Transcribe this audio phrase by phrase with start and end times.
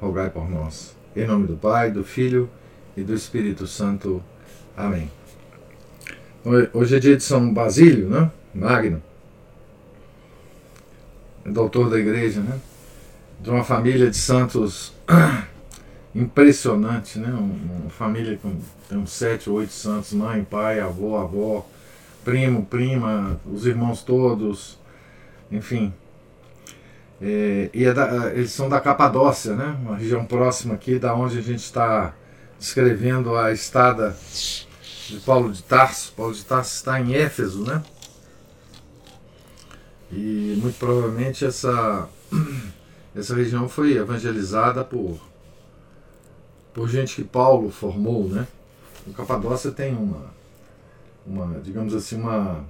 [0.00, 0.94] rogai por nós.
[1.16, 2.48] Em nome do Pai, do Filho
[2.96, 4.22] e do Espírito Santo.
[4.76, 5.10] Amém.
[6.72, 8.30] Hoje é dia de São Basílio, né?
[8.54, 9.02] Magno.
[11.44, 12.58] Doutor da igreja, né?
[13.40, 14.92] De uma família de santos
[16.14, 17.28] impressionante, né?
[17.32, 18.56] Uma família com
[18.88, 21.66] tem uns sete, oito santos, mãe, pai, avô, avó,
[22.24, 24.78] primo, prima, os irmãos todos,
[25.50, 25.92] enfim,
[27.20, 29.76] é, e é da, eles são da Capadócia, né?
[29.80, 32.14] uma região próxima aqui, da onde a gente está
[32.58, 34.16] descrevendo a estada
[35.08, 36.12] de Paulo de Tarso.
[36.16, 37.82] Paulo de Tarso está em Éfeso, né?
[40.10, 42.08] E muito provavelmente essa,
[43.14, 45.20] essa região foi evangelizada por,
[46.72, 48.46] por gente que Paulo formou, né?
[49.06, 50.32] O Capadócia tem uma,
[51.26, 52.64] uma digamos assim, uma,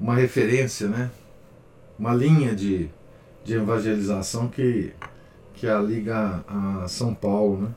[0.00, 1.10] uma referência, né?
[1.98, 2.90] Uma linha de
[3.44, 4.92] de evangelização que,
[5.54, 7.62] que a liga a São Paulo.
[7.62, 7.68] Né?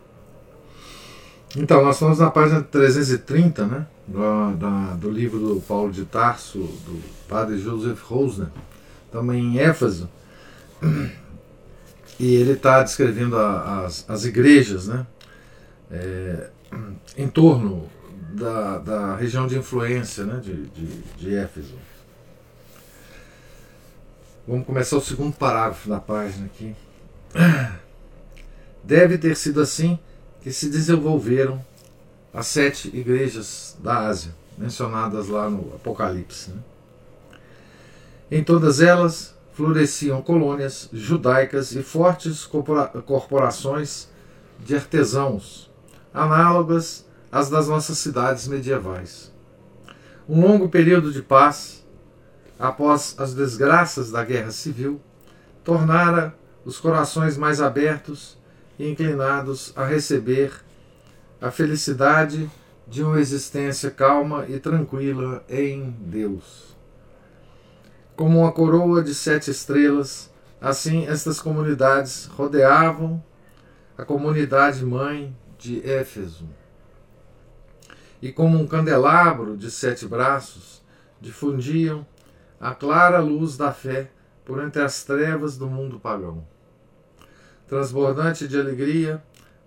[1.57, 6.59] Então, nós estamos na página 330 né, do, da, do livro do Paulo de Tarso,
[6.59, 8.49] do padre Joseph Rosner,
[9.11, 10.09] também em Éfeso.
[12.19, 15.05] E ele está descrevendo a, as, as igrejas né,
[15.91, 16.49] é,
[17.15, 17.87] em torno
[18.33, 20.87] da, da região de influência né, de, de,
[21.17, 21.75] de Éfeso.
[24.47, 26.73] Vamos começar o segundo parágrafo da página aqui.
[28.81, 29.99] Deve ter sido assim
[30.41, 31.61] que se desenvolveram
[32.33, 36.51] as sete igrejas da Ásia, mencionadas lá no Apocalipse.
[36.51, 36.61] Né?
[38.31, 42.45] Em todas elas floresciam colônias judaicas e fortes
[43.05, 44.07] corporações
[44.63, 45.69] de artesãos,
[46.13, 49.29] análogas às das nossas cidades medievais.
[50.29, 51.76] Um longo período de paz
[52.59, 54.99] após as desgraças da guerra civil,
[55.63, 56.33] tornara
[56.65, 58.37] os corações mais abertos
[58.77, 60.51] e inclinados a receber
[61.41, 62.49] a felicidade
[62.87, 66.75] de uma existência calma e tranquila em Deus.
[68.15, 73.23] Como uma coroa de sete estrelas, assim estas comunidades rodeavam
[73.97, 76.47] a comunidade mãe de Éfeso.
[78.21, 80.81] E como um candelabro de sete braços,
[81.21, 82.05] difundiam
[82.59, 84.09] a clara luz da fé
[84.45, 86.45] por entre as trevas do mundo pagão.
[87.67, 89.23] Transbordante de alegria,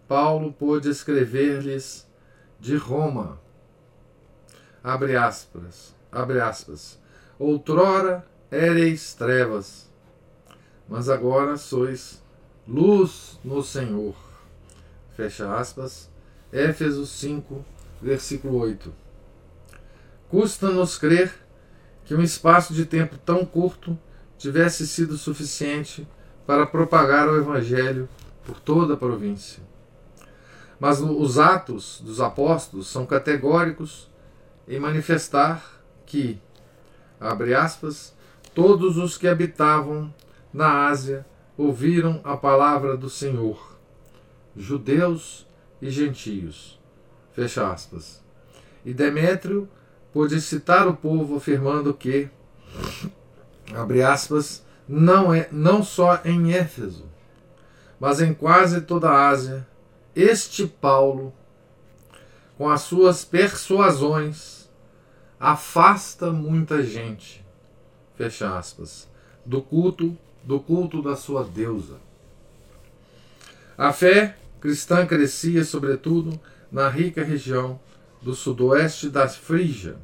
[0.09, 2.07] Paulo pôde escrever-lhes
[2.59, 3.39] de Roma.
[4.83, 6.99] Abre aspas, abre aspas.
[7.39, 9.91] Outrora éreis trevas,
[10.89, 12.23] mas agora sois
[12.67, 14.17] luz no Senhor.
[15.15, 16.11] Fecha aspas.
[16.53, 17.65] Éfesos 5,
[18.03, 18.93] versículo 8.
[20.29, 21.33] Custa-nos crer
[22.11, 23.97] que um espaço de tempo tão curto
[24.37, 26.05] tivesse sido suficiente
[26.45, 28.09] para propagar o Evangelho
[28.45, 29.63] por toda a província.
[30.81, 34.11] Mas os atos dos apóstolos são categóricos
[34.67, 36.43] em manifestar que,
[37.21, 38.13] abre aspas,
[38.53, 40.13] todos os que habitavam
[40.53, 41.25] na Ásia
[41.57, 43.79] ouviram a palavra do Senhor,
[44.57, 45.47] judeus
[45.81, 46.77] e gentios.
[47.35, 48.21] Fecha aspas.
[48.85, 49.69] E Demétrio
[50.13, 52.29] pôde citar o povo afirmando que,
[53.75, 57.05] abre aspas, não, é, não só em Éfeso,
[57.99, 59.67] mas em quase toda a Ásia,
[60.15, 61.33] este Paulo,
[62.59, 64.69] com as suas persuasões,
[65.39, 67.45] afasta muita gente,
[68.17, 69.09] fecha aspas,
[69.47, 71.97] do culto, do culto da sua deusa.
[73.79, 76.39] A fé cristã crescia, sobretudo,
[76.71, 77.81] na rica região
[78.21, 79.97] do sudoeste da Frígia,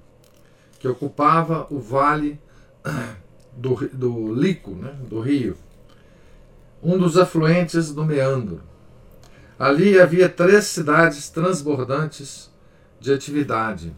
[0.78, 2.40] que ocupava o vale
[3.56, 5.56] do, do Lico, né, do rio,
[6.82, 8.62] um dos afluentes do Meandro.
[9.58, 12.50] Ali havia três cidades transbordantes
[13.00, 13.96] de atividade: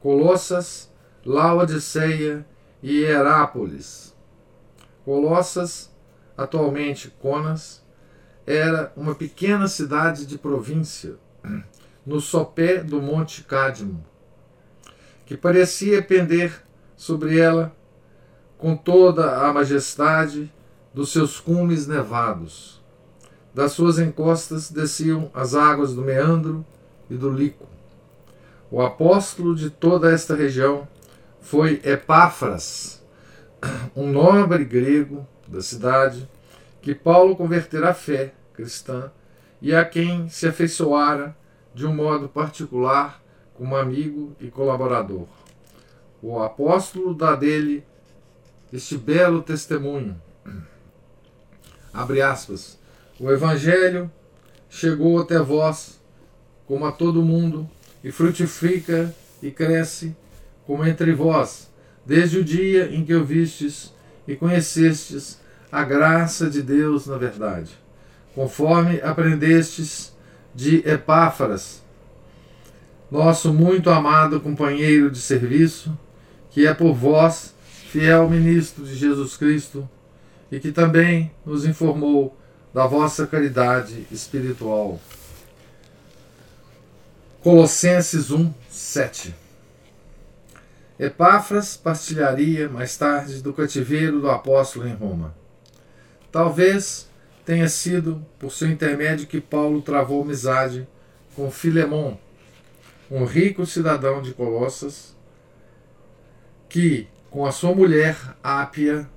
[0.00, 0.92] Colossas,
[1.24, 2.46] Laodiceia
[2.82, 4.14] e Herápolis.
[5.04, 5.90] Colossas,
[6.36, 7.82] atualmente Conas,
[8.46, 11.16] era uma pequena cidade de província
[12.04, 14.04] no sopé do Monte Cádmo,
[15.26, 16.62] que parecia pender
[16.96, 17.76] sobre ela
[18.56, 20.50] com toda a majestade
[20.94, 22.76] dos seus cumes nevados.
[23.52, 26.62] das suas encostas desciam as águas do Meandro
[27.08, 27.66] e do Lico.
[28.70, 30.86] O apóstolo de toda esta região
[31.40, 33.02] foi Epáfras,
[33.96, 36.28] um nobre grego da cidade,
[36.82, 39.10] que Paulo convertera à fé cristã
[39.62, 41.34] e a quem se afeiçoara
[41.74, 43.22] de um modo particular
[43.56, 45.26] como amigo e colaborador.
[46.22, 47.84] O apóstolo dá dele
[48.72, 50.20] este belo testemunho.
[51.92, 52.78] Abre aspas.
[53.18, 54.10] O evangelho
[54.68, 56.00] chegou até vós,
[56.66, 57.68] como a todo mundo,
[58.04, 60.14] e frutifica e cresce,
[60.66, 61.70] como entre vós,
[62.04, 63.92] desde o dia em que ouvistes
[64.26, 67.70] e conhecestes a graça de Deus na verdade,
[68.34, 70.14] conforme aprendestes
[70.54, 71.82] de Epáfras,
[73.10, 75.96] nosso muito amado companheiro de serviço,
[76.50, 77.54] que é por vós
[77.90, 79.88] fiel ministro de Jesus Cristo
[80.50, 82.36] e que também nos informou
[82.74, 85.00] da vossa caridade espiritual.
[87.40, 89.34] Colossenses 1, 7
[90.98, 95.34] Epáfras partilharia mais tarde do cativeiro do apóstolo em Roma.
[96.32, 97.08] Talvez
[97.44, 100.88] tenha sido por seu intermédio que Paulo travou amizade
[101.34, 102.16] com Filemon,
[103.10, 105.16] um rico cidadão de Colossas,
[106.68, 109.08] que, com a sua mulher Ápia,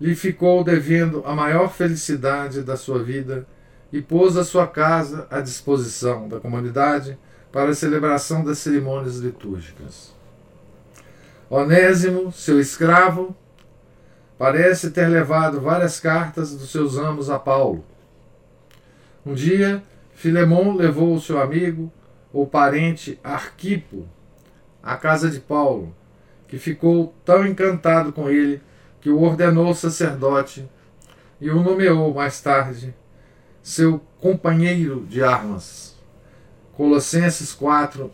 [0.00, 3.46] lhe ficou devendo a maior felicidade da sua vida
[3.92, 7.18] e pôs a sua casa à disposição da comunidade
[7.52, 10.12] para a celebração das cerimônias litúrgicas.
[11.48, 13.36] Onésimo, seu escravo,
[14.38, 17.84] parece ter levado várias cartas dos seus amos a Paulo.
[19.24, 19.82] Um dia,
[20.14, 21.92] Filemão levou o seu amigo,
[22.32, 24.06] ou parente Arquipo,
[24.82, 25.94] à casa de Paulo,
[26.48, 28.60] que ficou tão encantado com ele
[29.00, 30.68] que o ordenou sacerdote
[31.40, 32.94] e o nomeou mais tarde
[33.62, 35.96] seu companheiro de armas.
[36.76, 38.10] Colossenses 4,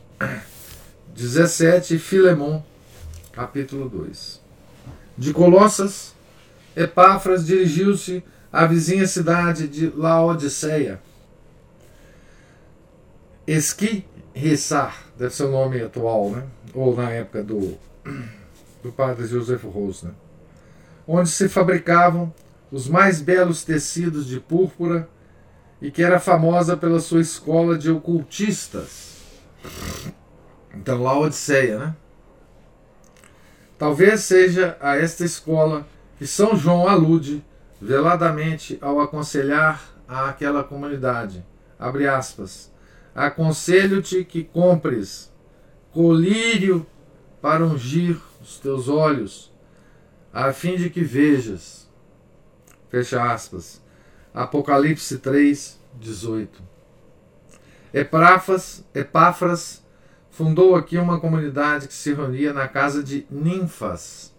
[1.14, 2.62] 17 e Filemon,
[3.32, 4.40] capítulo 2.
[5.16, 6.14] De Colossas,
[6.76, 8.22] Epáfras dirigiu-se
[8.52, 11.00] à vizinha cidade de Laodiceia.
[13.48, 16.44] Esqui-Rissar, deve ser o nome atual, né?
[16.74, 17.78] ou na época do,
[18.82, 20.12] do padre Joseph Rose, né?
[21.06, 22.30] onde se fabricavam
[22.70, 25.08] os mais belos tecidos de púrpura
[25.80, 29.16] e que era famosa pela sua escola de ocultistas.
[30.74, 31.96] Então, Laodiceia, né?
[33.78, 35.86] Talvez seja a esta escola
[36.18, 37.42] que São João alude
[37.80, 41.42] veladamente ao aconselhar àquela comunidade.
[41.78, 42.70] Abre aspas.
[43.14, 45.32] Aconselho-te que compres
[45.92, 46.86] colírio
[47.40, 49.52] para ungir os teus olhos
[50.32, 51.88] a fim de que vejas.
[52.88, 53.82] Fecha aspas.
[54.32, 56.62] Apocalipse 3, 18.
[57.92, 59.84] Epáfras, Epáfras
[60.30, 64.32] fundou aqui uma comunidade que se reunia na casa de ninfas.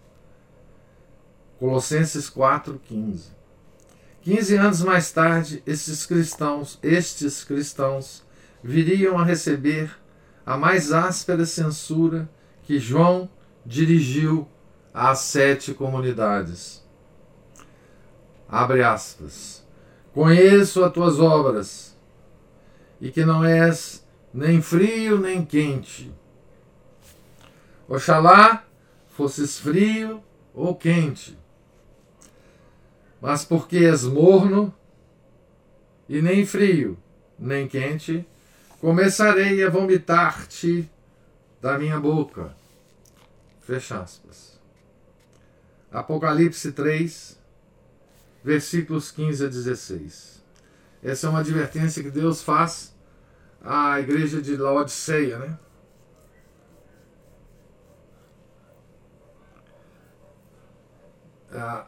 [1.58, 3.40] Colossenses 4, 15.
[4.22, 8.24] 15 anos mais tarde, estes cristãos, estes cristãos
[8.62, 9.90] viriam a receber
[10.44, 12.28] a mais áspera censura
[12.62, 13.28] que João
[13.64, 14.48] dirigiu
[14.92, 16.84] às sete comunidades.
[18.48, 19.64] Abre aspas.
[20.12, 21.96] Conheço as tuas obras,
[23.00, 26.12] e que não és nem frio nem quente.
[27.88, 28.64] Oxalá
[29.08, 31.38] fosses frio ou quente.
[33.20, 34.74] Mas porque és morno,
[36.08, 36.98] e nem frio
[37.38, 38.26] nem quente,
[38.80, 40.90] começarei a vomitar-te
[41.60, 42.54] da minha boca.
[43.60, 44.58] Fecha aspas.
[45.92, 47.38] Apocalipse 3,
[48.42, 50.42] versículos 15 a 16.
[51.02, 52.94] Essa é uma advertência que Deus faz
[53.62, 55.58] à igreja de Laodiceia, né?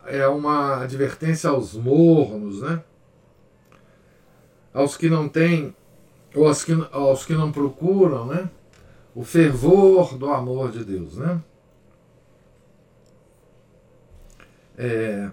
[0.07, 2.83] É uma advertência aos mornos, né?
[4.75, 5.75] Aos que não têm,
[6.35, 8.51] ou aos que, aos que não procuram, né?
[9.15, 11.41] O fervor do amor de Deus, né?
[14.77, 15.31] É,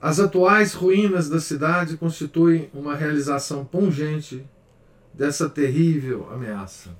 [0.00, 4.46] as atuais ruínas da cidade constituem uma realização pungente
[5.12, 6.90] dessa terrível ameaça.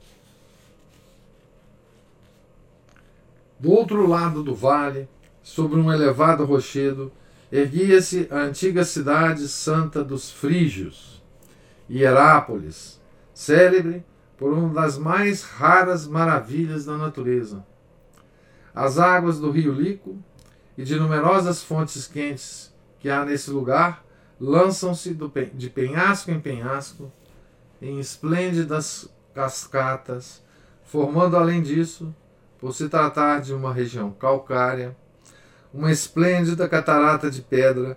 [3.58, 5.08] Do outro lado do vale,
[5.42, 7.12] sobre um elevado rochedo,
[7.50, 11.17] erguia-se a antiga cidade santa dos Frígios,
[11.90, 13.00] Hierápolis,
[13.32, 14.04] célebre
[14.36, 17.66] por uma das mais raras maravilhas da natureza.
[18.74, 20.16] As águas do rio Lico
[20.76, 24.04] e de numerosas fontes quentes que há nesse lugar
[24.40, 25.16] lançam-se
[25.54, 27.10] de penhasco em penhasco,
[27.82, 30.42] em esplêndidas cascatas,
[30.84, 32.14] formando além disso,
[32.58, 34.96] por se tratar de uma região calcária,
[35.72, 37.96] uma esplêndida catarata de pedra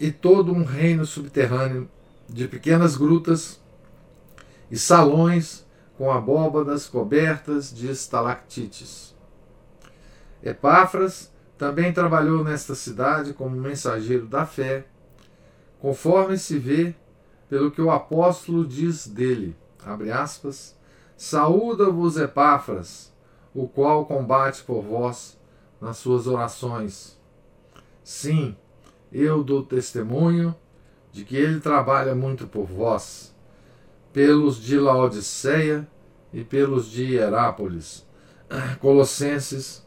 [0.00, 1.88] e todo um reino subterrâneo
[2.28, 3.60] de pequenas grutas
[4.70, 9.14] e salões com abóbadas cobertas de estalactites.
[10.42, 14.86] Epáfras também trabalhou nesta cidade como mensageiro da fé,
[15.78, 16.94] conforme se vê
[17.48, 19.56] pelo que o apóstolo diz dele,
[20.12, 20.76] aspas,
[21.16, 23.12] Saúda-vos Epáfras,
[23.54, 25.38] o qual combate por vós
[25.80, 27.16] nas suas orações.
[28.02, 28.56] Sim,
[29.12, 30.54] eu dou testemunho
[31.12, 33.34] de que ele trabalha muito por vós,
[34.12, 35.86] pelos de Laodiceia
[36.32, 38.04] e pelos de Hierápolis.
[38.80, 39.82] Colossenses,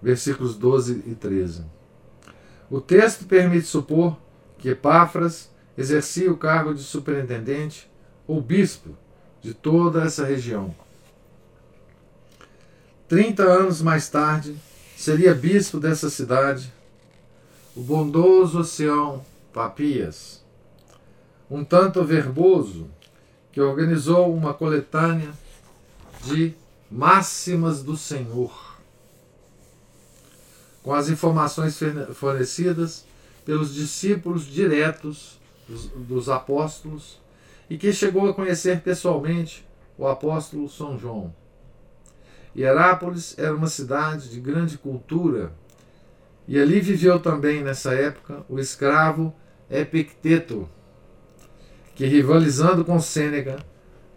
[0.00, 1.64] versículos 12 e 13.
[2.70, 4.16] O texto permite supor
[4.58, 7.88] que Epáfras exercia o cargo de superintendente
[8.26, 8.90] ou bispo
[9.40, 10.74] de toda essa região.
[13.08, 14.56] Trinta anos mais tarde,
[14.96, 16.72] seria bispo dessa cidade
[17.76, 19.24] o bondoso Sião
[19.56, 20.44] Papias,
[21.50, 22.90] um tanto verboso,
[23.50, 25.32] que organizou uma coletânea
[26.24, 26.52] de
[26.90, 28.52] máximas do Senhor,
[30.82, 31.80] com as informações
[32.12, 33.06] fornecidas
[33.46, 37.18] pelos discípulos diretos dos, dos apóstolos
[37.70, 41.34] e que chegou a conhecer pessoalmente o apóstolo São João.
[42.54, 45.50] Hierápolis era uma cidade de grande cultura
[46.46, 49.34] e ali viveu também nessa época o escravo
[49.70, 50.68] Epicteto,
[51.94, 53.58] que rivalizando com Sêneca,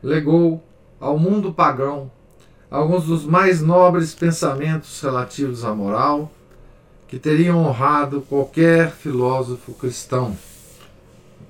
[0.04, 0.64] legou
[1.00, 2.12] ao mundo pagão
[2.70, 6.32] alguns dos mais nobres pensamentos relativos à moral
[7.08, 10.38] que teriam honrado qualquer filósofo cristão.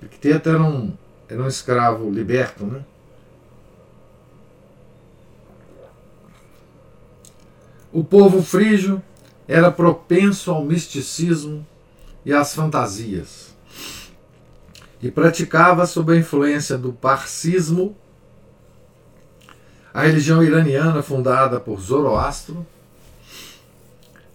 [0.02, 0.94] Epicteto era um,
[1.28, 2.84] era um escravo liberto, né?
[7.92, 9.02] O povo frígio
[9.48, 11.66] era propenso ao misticismo
[12.24, 13.49] e às fantasias.
[15.02, 17.96] E praticava, sob a influência do parcismo,
[19.94, 22.66] a religião iraniana fundada por Zoroastro,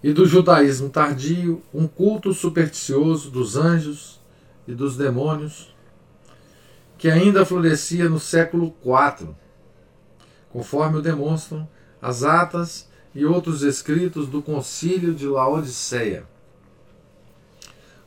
[0.03, 4.19] e do judaísmo tardio, um culto supersticioso dos anjos
[4.67, 5.73] e dos demônios,
[6.97, 9.29] que ainda florescia no século IV,
[10.51, 11.67] conforme o demonstram
[12.01, 16.25] as atas e outros escritos do Concílio de Laodiceia.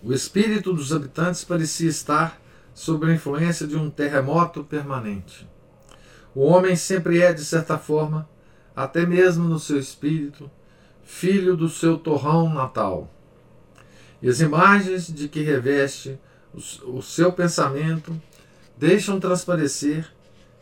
[0.03, 2.41] O espírito dos habitantes parecia estar
[2.79, 5.49] sob a influência de um terremoto permanente.
[6.33, 8.29] O homem sempre é, de certa forma,
[8.75, 10.49] até mesmo no seu espírito,
[11.03, 13.13] filho do seu torrão natal.
[14.23, 16.21] E as imagens de que reveste
[16.85, 18.17] o seu pensamento
[18.77, 20.09] deixam transparecer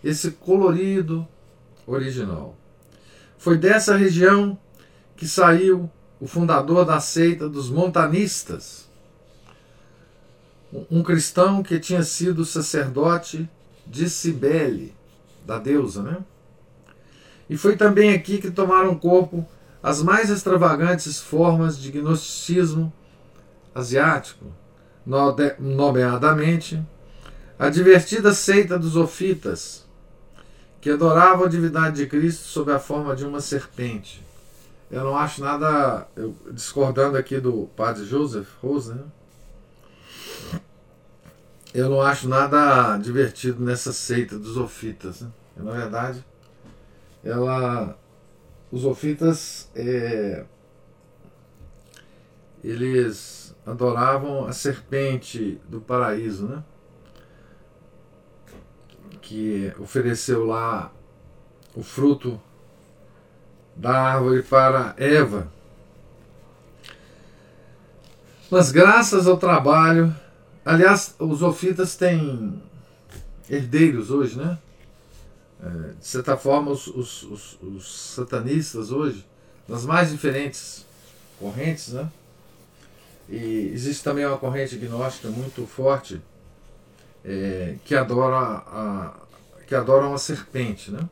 [0.02, 1.28] esse colorido
[1.86, 2.56] original.
[3.36, 4.58] Foi dessa região
[5.14, 8.85] que saiu o fundador da seita dos montanistas,
[10.90, 13.48] um cristão que tinha sido sacerdote
[13.86, 14.94] de Cibele,
[15.46, 16.18] da deusa, né?
[17.48, 19.46] E foi também aqui que tomaram corpo
[19.82, 22.92] as mais extravagantes formas de gnosticismo
[23.74, 24.46] asiático,
[25.58, 26.82] nomeadamente
[27.58, 29.86] a divertida seita dos ofitas,
[30.80, 34.24] que adoravam a divindade de Cristo sob a forma de uma serpente.
[34.90, 39.02] Eu não acho nada, eu, discordando aqui do padre Joseph Rose, né?
[41.76, 45.20] Eu não acho nada divertido nessa seita dos ofitas.
[45.20, 45.30] Né?
[45.58, 46.24] Na verdade,
[47.22, 47.98] ela,
[48.72, 50.46] os ofitas, é,
[52.64, 56.64] eles adoravam a serpente do paraíso, né?
[59.20, 60.90] que ofereceu lá
[61.74, 62.40] o fruto
[63.74, 65.52] da árvore para Eva.
[68.50, 70.14] Mas graças ao trabalho,
[70.66, 72.60] aliás, os ofitas têm
[73.48, 74.58] herdeiros hoje, né?
[75.62, 79.24] É, de certa forma, os, os, os, os, satanistas hoje,
[79.66, 80.84] nas mais diferentes
[81.38, 82.10] correntes, né?
[83.28, 86.20] E existe também uma corrente gnóstica muito forte
[87.24, 89.14] é, que adora a,
[89.66, 91.08] que adoram a serpente, né?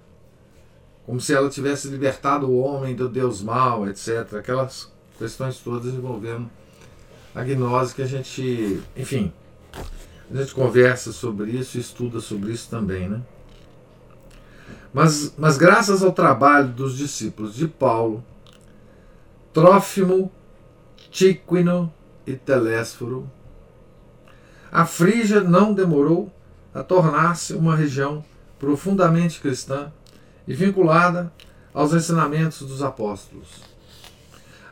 [1.07, 4.35] Como se ela tivesse libertado o homem do Deus mal, etc.
[4.35, 6.51] Aquelas questões todas envolvendo
[7.35, 9.33] a gnose que a gente, enfim,
[10.33, 13.21] a gente conversa sobre isso, estuda sobre isso também, né?
[14.93, 18.25] Mas, mas graças ao trabalho dos discípulos de Paulo,
[19.53, 20.31] Trófimo,
[21.11, 21.93] Tíquino
[22.27, 23.29] e Telésforo,
[24.71, 26.33] A Frígia não demorou
[26.73, 28.25] a tornar-se uma região
[28.59, 29.93] profundamente cristã
[30.47, 31.33] e vinculada
[31.73, 33.49] aos ensinamentos dos apóstolos.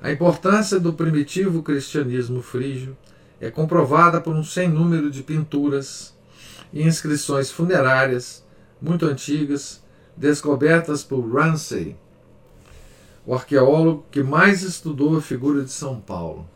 [0.00, 2.96] A importância do primitivo cristianismo frígio
[3.42, 6.14] é comprovada por um sem número de pinturas
[6.72, 8.44] e inscrições funerárias
[8.80, 9.82] muito antigas
[10.16, 11.96] descobertas por Ramsay,
[13.26, 16.48] o arqueólogo que mais estudou a figura de São Paulo.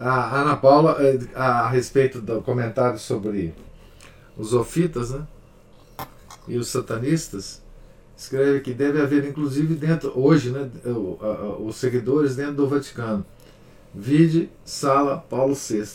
[0.00, 3.54] a Ana Paula, eh, a, respeito do comentário sobre
[4.36, 5.24] os ofitas né,
[6.48, 7.62] e os satanistas,
[8.16, 10.70] escreve que deve haver, inclusive, dentro, hoje, né,
[11.60, 13.24] os seguidores dentro do Vaticano.
[13.94, 15.86] Vide Sala Paulo VI.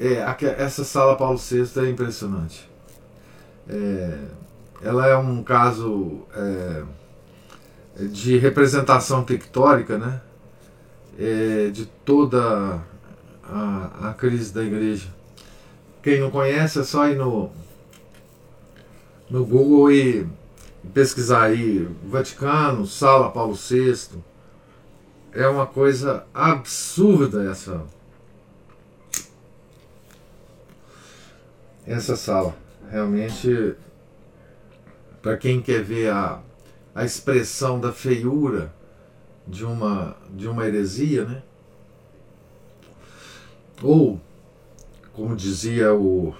[0.00, 0.24] É,
[0.58, 2.68] essa Sala Paulo VI é impressionante.
[3.68, 4.18] É,
[4.82, 6.82] ela é um caso é,
[8.04, 10.20] de representação pictórica, né?
[11.18, 12.80] é, de toda
[13.42, 15.08] a, a crise da igreja.
[16.02, 17.50] Quem não conhece é só ir no,
[19.28, 20.26] no Google e
[20.92, 24.18] pesquisar aí Vaticano, Sala Paulo VI.
[25.32, 27.84] É uma coisa absurda essa
[31.86, 32.54] essa sala.
[32.90, 33.76] Realmente
[35.22, 36.40] para quem quer ver a,
[36.94, 38.72] a expressão da feiura
[39.46, 41.42] de uma, de uma heresia, né?
[43.82, 44.20] Ou,
[45.12, 46.34] como dizia o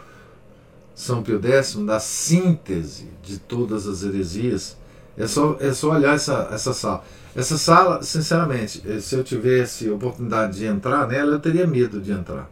[0.98, 4.76] São Pio X, da síntese de todas as heresias,
[5.16, 7.04] é só, é só olhar essa, essa sala.
[7.36, 12.10] Essa sala, sinceramente, eh, se eu tivesse oportunidade de entrar nela, eu teria medo de
[12.10, 12.50] entrar.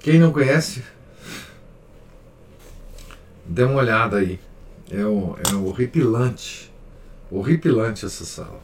[0.00, 0.82] Quem não conhece,
[3.46, 4.38] dê uma olhada aí.
[4.90, 6.70] É, um, é um horripilante
[7.30, 8.60] Horripilante essa sala.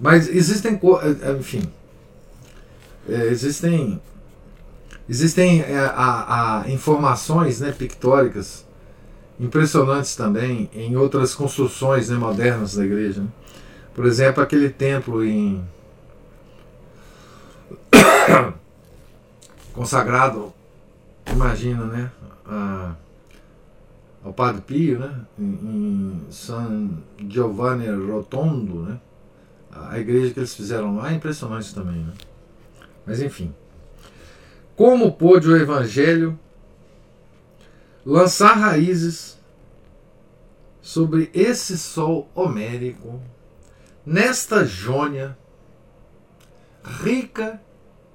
[0.00, 1.62] Mas existem, é, é, enfim,
[3.08, 4.02] é, existem,
[5.10, 8.64] existem é, a, a informações né, pictóricas
[9.40, 13.22] impressionantes também em outras construções né, modernas da igreja.
[13.22, 13.28] Né?
[13.92, 15.64] Por exemplo, aquele templo em
[19.74, 20.52] consagrado,
[21.26, 22.10] imagina, né?
[22.46, 22.94] A,
[24.22, 26.90] ao Padre Pio, né, em, em San
[27.26, 29.00] Giovanni Rotondo, né,
[29.72, 32.04] a igreja que eles fizeram lá é impressionante também.
[32.04, 32.12] Né?
[33.06, 33.52] Mas enfim.
[34.80, 36.40] Como pôde o Evangelho
[38.02, 39.38] lançar raízes
[40.80, 43.20] sobre esse sol homérico,
[44.06, 45.36] nesta Jônia,
[46.82, 47.60] rica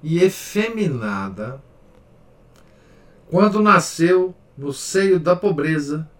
[0.02, 1.62] e efeminada,
[3.30, 6.10] quando nasceu no seio da pobreza,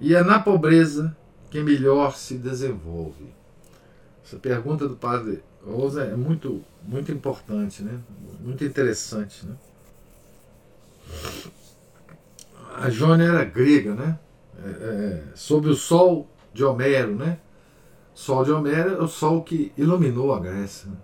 [0.00, 1.16] e é na pobreza
[1.52, 3.32] que melhor se desenvolve.
[4.24, 7.98] Essa pergunta do padre Rosa é muito, muito importante, né?
[8.40, 9.46] muito interessante.
[9.46, 9.56] Né?
[12.76, 14.18] A Jônia era grega, né?
[14.62, 17.38] É, é, sob o sol de Homero, né?
[18.14, 20.90] Sol de Homero é o sol que iluminou a Grécia.
[20.90, 20.96] Né?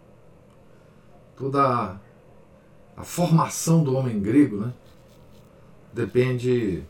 [1.37, 1.97] Toda a,
[2.97, 4.73] a formação do homem grego, né?
[5.93, 6.83] depende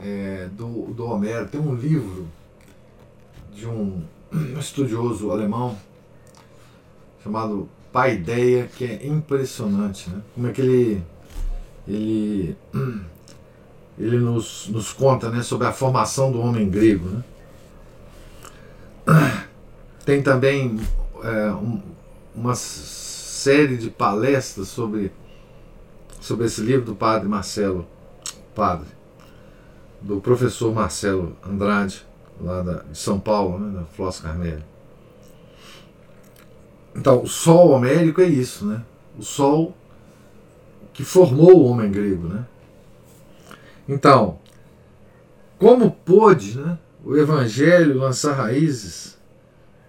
[0.00, 1.48] é, do, do Homero.
[1.48, 2.28] Tem um livro
[3.52, 4.02] de um
[4.58, 5.78] estudioso alemão
[7.22, 10.20] chamado Paideia, que é impressionante, né?
[10.34, 11.02] Como é que ele
[11.86, 12.56] ele
[13.98, 17.24] ele nos, nos conta, né, sobre a formação do homem grego, né?
[20.04, 20.78] Tem também
[21.22, 21.82] é, um,
[22.34, 25.10] uma série de palestras sobre
[26.20, 27.86] sobre esse livro do padre Marcelo,
[28.54, 28.88] padre,
[30.00, 32.06] do professor Marcelo Andrade,
[32.40, 34.62] lá da, de São Paulo, né, da Floss Carmelho.
[36.98, 38.84] Então, o sol homérico é isso, né?
[39.16, 39.72] O sol
[40.92, 42.44] que formou o homem grego, né?
[43.88, 44.40] Então,
[45.56, 49.16] como pôde né, o Evangelho lançar raízes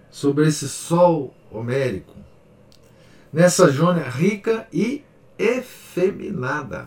[0.08, 2.14] sobre esse sol homérico,
[3.32, 5.04] nessa jônia rica e
[5.36, 6.86] efeminada.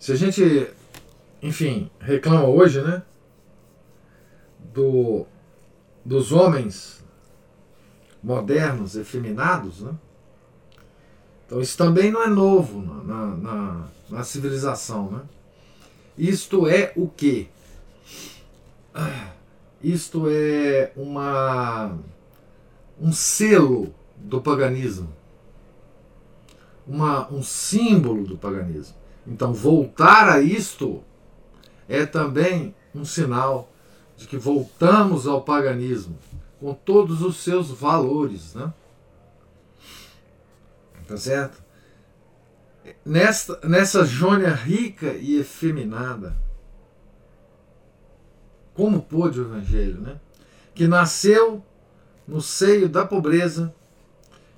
[0.00, 0.68] Se a gente,
[1.40, 3.02] enfim, reclama hoje, né,
[4.74, 5.26] do,
[6.04, 6.98] dos homens
[8.22, 9.92] modernos, efeminados, né?
[11.46, 15.20] Então isso também não é novo na, na, na civilização, né?
[16.16, 17.48] Isto é o que?
[19.82, 21.96] Isto é uma
[23.00, 25.08] um selo do paganismo
[26.88, 28.96] uma, um símbolo do paganismo.
[29.26, 31.02] Então, voltar a isto
[31.86, 33.70] é também um sinal
[34.16, 36.16] de que voltamos ao paganismo
[36.60, 38.72] com todos os seus valores, né?
[41.06, 41.62] Tá certo?
[43.04, 46.36] Nesta, nessa jônia rica e efeminada,
[48.74, 50.20] como pôde o Evangelho, né?
[50.74, 51.64] Que nasceu
[52.26, 53.74] no seio da pobreza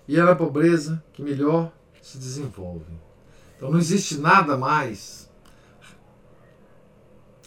[0.06, 2.92] e é na pobreza que melhor se desenvolve.
[3.56, 5.30] Então não existe nada mais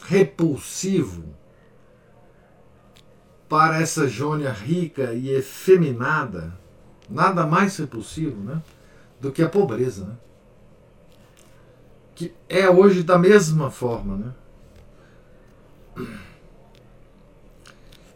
[0.06, 1.24] repulsivo
[3.54, 6.58] para essa jônia rica e efeminada,
[7.08, 8.60] nada mais repulsivo, né?
[9.22, 10.16] do que a pobreza, né?
[12.16, 14.34] que é hoje da mesma forma.
[15.96, 16.04] Né?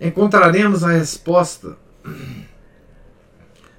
[0.02, 1.78] Encontraremos a resposta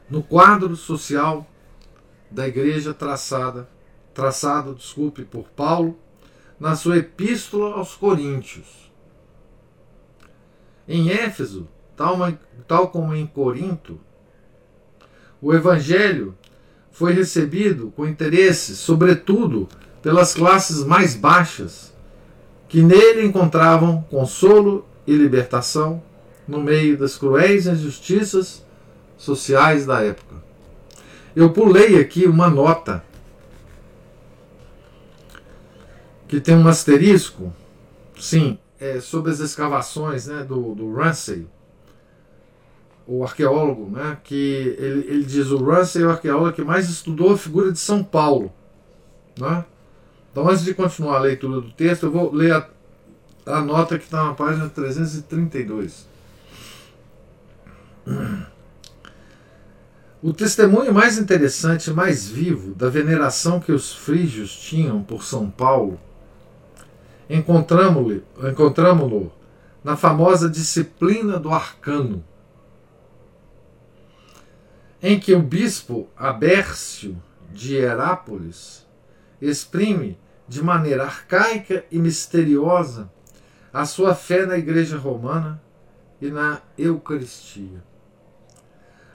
[0.08, 1.44] no quadro social
[2.30, 3.68] da igreja traçada,
[4.14, 5.98] traçado, desculpe, por Paulo
[6.60, 8.87] na sua epístola aos Coríntios.
[10.88, 11.68] Em Éfeso,
[12.66, 14.00] tal, como em Corinto,
[15.40, 16.34] o evangelho
[16.90, 19.68] foi recebido com interesse, sobretudo
[20.00, 21.92] pelas classes mais baixas,
[22.68, 26.02] que nele encontravam consolo e libertação
[26.46, 28.64] no meio das cruéis injustiças
[29.18, 30.36] sociais da época.
[31.36, 33.04] Eu pulei aqui uma nota
[36.26, 37.52] que tem um asterisco,
[38.18, 41.46] sim, é, sobre as escavações né, do, do Ramsey,
[43.06, 47.32] o arqueólogo, né, que ele, ele diz o Russell é o arqueólogo que mais estudou
[47.32, 48.52] a figura de São Paulo.
[49.38, 49.64] Né?
[50.30, 52.68] Então, antes de continuar a leitura do texto, eu vou ler a,
[53.46, 56.06] a nota que está na página 332.
[60.20, 65.98] O testemunho mais interessante, mais vivo, da veneração que os frígios tinham por São Paulo,
[67.28, 69.30] encontramos-lo encontramos
[69.82, 72.24] na famosa disciplina do arcano,
[75.02, 77.20] em que o bispo Abércio
[77.52, 78.86] de Herápolis
[79.40, 83.10] exprime de maneira arcaica e misteriosa
[83.72, 85.62] a sua fé na Igreja Romana
[86.20, 87.82] e na Eucaristia.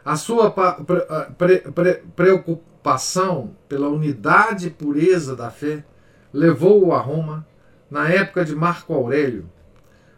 [0.05, 5.83] A sua pre pre preocupação pela unidade e pureza da fé
[6.31, 7.45] levou-o a Roma
[7.93, 9.47] na época de Marco Aurélio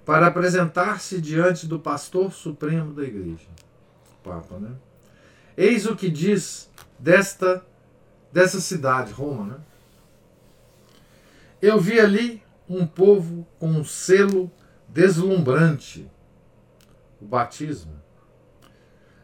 [0.05, 3.49] para apresentar-se diante do pastor supremo da Igreja,
[4.23, 4.71] Papa, né?
[5.57, 7.65] Eis o que diz desta
[8.31, 9.45] dessa cidade, Roma.
[9.45, 9.57] Né?
[11.61, 14.49] Eu vi ali um povo com um selo
[14.87, 16.09] deslumbrante,
[17.21, 18.01] o batismo.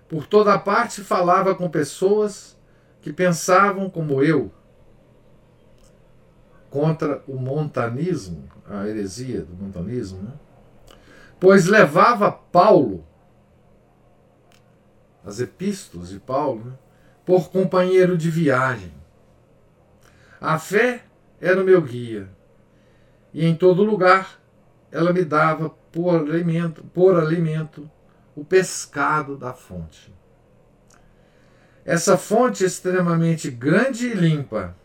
[0.10, 2.60] Por toda parte falava com pessoas
[3.02, 4.52] que pensavam como eu,
[6.72, 10.32] contra o montanismo, a heresia do montanismo, né?
[11.40, 13.06] pois levava Paulo
[15.24, 16.74] as epístolas de Paulo, né,
[17.26, 18.92] por companheiro de viagem.
[20.40, 21.04] A fé
[21.40, 22.28] era o meu guia,
[23.34, 24.40] e em todo lugar
[24.92, 27.90] ela me dava por alimento, por alimento
[28.36, 30.14] o pescado da fonte.
[31.86, 34.76] Essa fonte extremamente grande e limpa,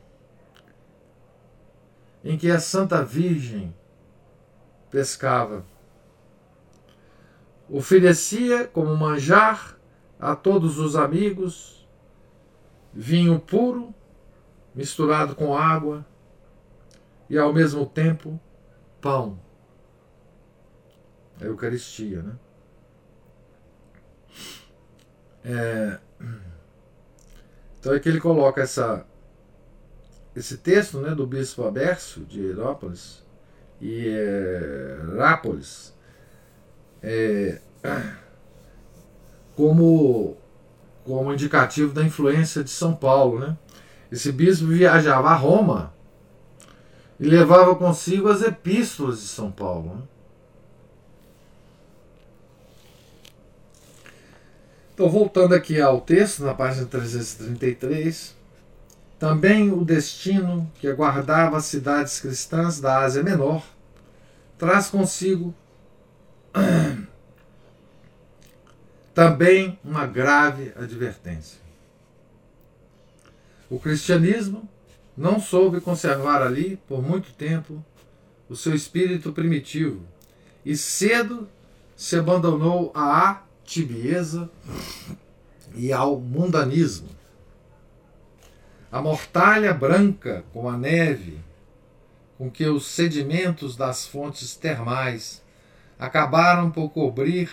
[2.27, 3.73] em que a Santa Virgem
[4.91, 5.65] pescava,
[7.71, 9.79] oferecia como manjar
[10.19, 11.87] a todos os amigos
[12.93, 13.95] vinho puro
[14.75, 16.05] misturado com água
[17.31, 18.41] e ao mesmo tempo
[19.01, 19.39] pão.
[21.41, 22.39] A Eucaristia, né?
[25.45, 26.01] É,
[27.79, 29.07] então é que ele coloca essa,
[30.37, 33.25] esse texto né, do bispo Abércio de Herópolis
[33.81, 34.11] e
[35.17, 35.95] Rápolis.
[37.03, 37.59] É,
[39.57, 40.37] como,
[41.05, 43.41] como indicativo da influência de São Paulo.
[43.41, 43.57] Né?
[44.13, 45.95] Esse bispo viajava a Roma
[47.19, 49.97] e levava consigo as epístolas de São Paulo.
[49.97, 50.03] Né?
[54.95, 58.35] Então, voltando aqui ao texto, na página 333,
[59.19, 63.65] também o destino que aguardava as cidades cristãs da Ásia Menor
[64.59, 65.55] traz consigo
[69.15, 71.61] também uma grave advertência.
[73.71, 74.69] O cristianismo
[75.17, 77.83] não soube conservar ali, por muito tempo,
[78.49, 80.03] o seu espírito primitivo
[80.65, 81.49] e cedo
[81.97, 84.51] se abandonou à tibieza
[85.75, 87.09] e ao mundanismo.
[88.97, 91.39] A mortalha branca com a neve,
[92.39, 95.45] com que os sedimentos das fontes termais
[95.99, 97.51] acabaram por cobrir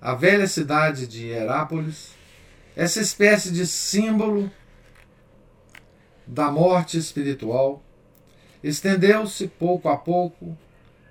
[0.00, 2.14] a velha cidade de Hierápolis,
[2.74, 4.50] essa espécie de símbolo
[6.26, 7.82] da morte espiritual
[8.64, 10.56] estendeu-se pouco a pouco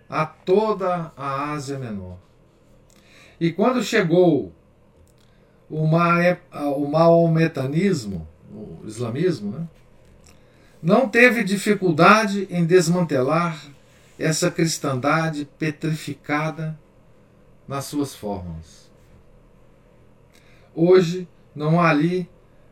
[0.10, 2.18] a toda a Ásia Menor.
[3.40, 4.52] E quando chegou
[5.70, 9.68] o, o maometanismo, o islamismo, né,
[10.82, 13.62] não teve dificuldade em desmantelar
[14.18, 16.78] essa cristandade petrificada
[17.68, 18.90] nas suas fórmulas.
[20.74, 22.30] Hoje não há ali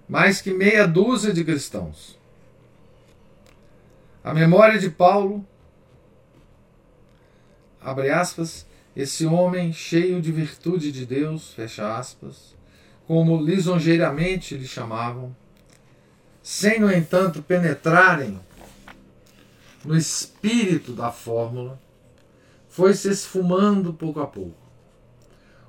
[0.08, 2.18] mais que meia dúzia de cristãos.
[4.24, 5.46] A memória de Paulo,
[7.82, 12.56] abre aspas, esse homem cheio de virtude de Deus, fecha aspas,
[13.08, 15.36] como lisonjeiramente lhe chamavam,
[16.46, 18.40] sem, no entanto, penetrarem
[19.84, 21.82] no espírito da fórmula,
[22.70, 24.62] foi se esfumando pouco a pouco.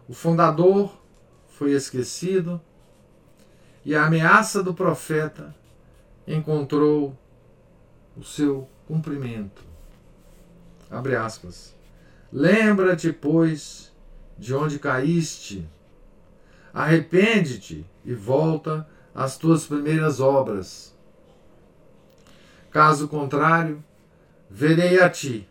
[0.07, 0.95] O fundador
[1.49, 2.61] foi esquecido
[3.87, 5.57] e a ameaça do profeta
[6.29, 7.17] encontrou
[8.15, 9.65] o seu cumprimento.
[10.91, 11.75] Abre aspas.
[12.31, 13.91] Lembra-te, pois,
[14.37, 15.67] de onde caíste.
[16.75, 20.95] Arrepende-te e volta às tuas primeiras obras.
[22.71, 23.83] Caso contrário,
[24.51, 25.49] verei a ti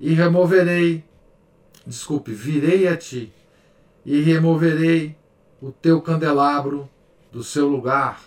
[0.00, 1.04] e removerei,
[1.86, 3.30] desculpe, virei a ti
[4.06, 5.14] e removerei
[5.60, 6.88] o teu candelabro
[7.30, 8.22] do seu lugar.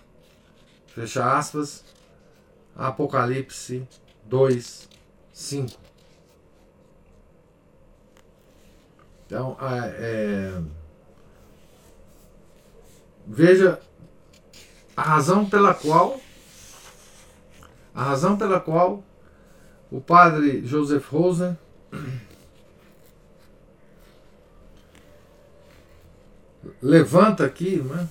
[0.86, 1.84] Fecha aspas.
[2.76, 3.88] Apocalipse
[4.26, 4.88] 2,
[5.34, 5.80] 5.
[9.26, 10.62] Então, é,
[13.26, 13.82] veja
[14.98, 16.20] a razão pela qual
[17.94, 19.04] a razão pela qual
[19.92, 21.56] o padre Joseph Rosen
[26.82, 28.08] levanta aqui né,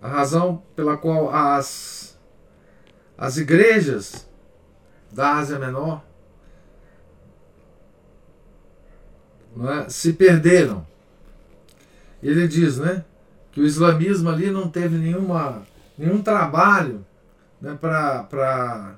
[0.00, 2.18] a razão pela qual as,
[3.16, 4.28] as igrejas
[5.10, 6.02] da Ásia Menor
[9.60, 10.86] é, se perderam.
[12.22, 13.04] Ele diz né,
[13.52, 15.62] que o islamismo ali não teve nenhuma,
[15.96, 17.04] nenhum trabalho
[17.60, 18.96] né, para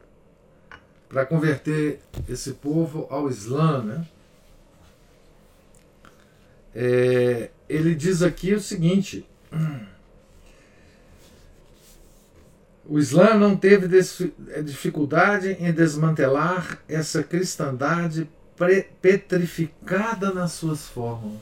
[1.29, 3.83] converter esse povo ao Islã.
[3.83, 4.07] Né?
[6.75, 9.27] É, ele diz aqui o seguinte:
[12.87, 13.99] o Islã não teve
[14.51, 18.29] é, dificuldade em desmantelar essa cristandade
[19.03, 21.40] petrificada nas suas formas.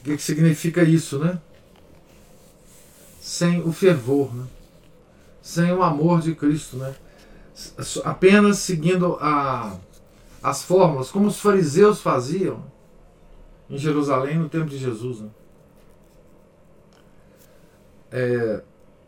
[0.00, 1.40] O que, que significa isso, né?
[3.20, 4.46] Sem o fervor, né?
[5.42, 6.94] sem o amor de Cristo, né?
[8.04, 9.76] apenas seguindo a,
[10.42, 12.62] as fórmulas, como os fariseus faziam
[13.68, 15.20] em Jerusalém no tempo de Jesus.
[15.20, 15.28] Né?
[18.12, 18.62] É,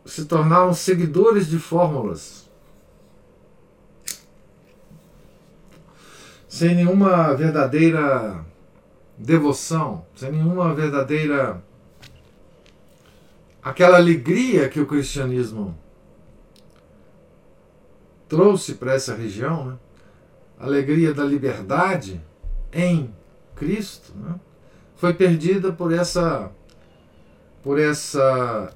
[0.05, 2.49] se tornaram seguidores de fórmulas,
[6.49, 8.45] sem nenhuma verdadeira
[9.21, 11.63] devoção, sem nenhuma verdadeira
[13.61, 15.77] aquela alegria que o cristianismo
[18.27, 19.77] trouxe para essa região, né?
[20.59, 22.19] alegria da liberdade
[22.73, 23.13] em
[23.55, 24.39] Cristo, né?
[24.95, 26.51] foi perdida por essa
[27.61, 28.73] por essa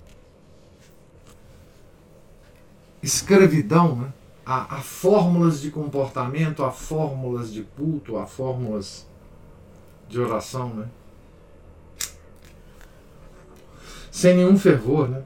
[3.02, 4.14] escravidão né?
[4.46, 9.08] a, a fórmulas de comportamento, a fórmulas de culto, a fórmulas
[10.08, 10.88] de oração, né?
[14.16, 15.24] sem nenhum fervor, né?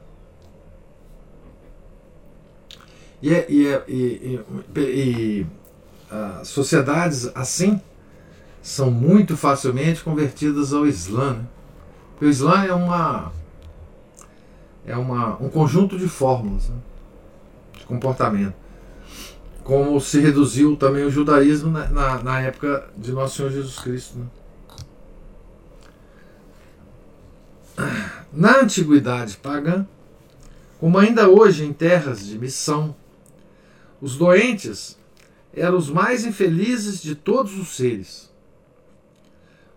[3.22, 4.40] E, é, e, é, e,
[4.74, 5.46] e, e
[6.10, 7.80] uh, sociedades assim
[8.60, 11.34] são muito facilmente convertidas ao Islã.
[11.34, 11.44] Né?
[12.20, 13.30] O Islã é uma
[14.84, 16.76] é uma, um conjunto de fórmulas né?
[17.78, 18.54] de comportamento.
[19.62, 24.18] Como se reduziu também o judaísmo na, na, na época de Nosso Senhor Jesus Cristo.
[24.18, 24.26] Né?
[28.32, 29.86] Na antiguidade pagã,
[30.78, 32.94] como ainda hoje em terras de missão,
[34.00, 34.98] os doentes
[35.52, 38.30] eram os mais infelizes de todos os seres.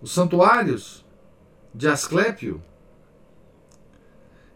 [0.01, 1.03] Os santuários
[1.73, 2.61] de Asclépio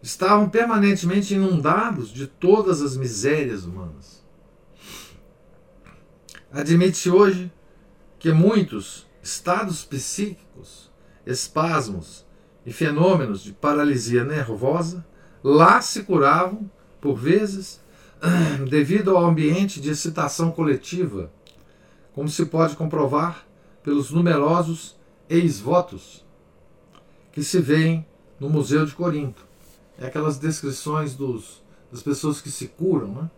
[0.01, 4.23] estavam permanentemente inundados de todas as misérias humanas.
[6.51, 7.51] Admite-se hoje
[8.19, 10.91] que muitos estados psíquicos,
[11.25, 12.26] espasmos
[12.67, 15.05] e fenômenos de paralisia nervosa
[15.41, 17.79] lá se curavam, por vezes,
[18.69, 21.31] devido ao ambiente de excitação coletiva,
[22.13, 23.47] como se pode comprovar
[23.81, 24.97] pelos numerosos
[25.29, 26.25] ex-votos
[27.31, 28.05] que se veem
[28.37, 29.45] no Museu de Corinto.
[29.97, 33.29] É aquelas descrições dos, das pessoas que se curam.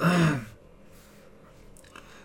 [0.00, 0.40] Né?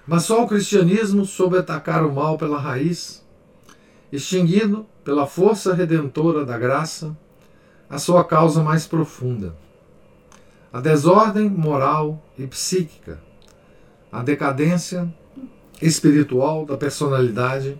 [0.08, 3.23] Mas só o cristianismo soube atacar o mal pela raiz,
[4.12, 7.15] extinguindo, pela força redentora da graça,
[7.89, 9.56] a sua causa mais profunda.
[10.72, 13.20] A desordem moral e psíquica,
[14.12, 15.12] a decadência
[15.82, 17.80] espiritual da personalidade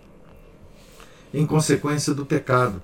[1.32, 2.82] em consequência do pecado.